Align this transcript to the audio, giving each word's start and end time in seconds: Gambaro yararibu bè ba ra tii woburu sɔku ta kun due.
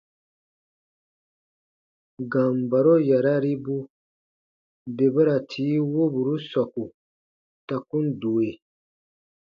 Gambaro 2.31 2.93
yararibu 3.09 3.77
bè 4.95 5.07
ba 5.13 5.21
ra 5.27 5.37
tii 5.49 5.77
woburu 5.93 6.35
sɔku 6.49 6.83
ta 7.67 7.75
kun 7.87 8.05
due. 8.21 8.49